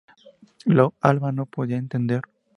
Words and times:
Lou 0.75 0.89
Albano 1.07 1.45
podía 1.45 1.77
entender. 1.77 2.23